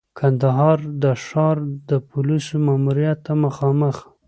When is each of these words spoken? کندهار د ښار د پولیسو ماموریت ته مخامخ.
کندهار 0.19 0.79
د 1.03 1.05
ښار 1.25 1.57
د 1.89 1.91
پولیسو 2.09 2.53
ماموریت 2.67 3.17
ته 3.25 3.33
مخامخ. 3.43 3.95